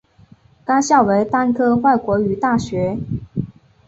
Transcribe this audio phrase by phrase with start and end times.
[0.65, 2.97] 该校为单科外国语大学。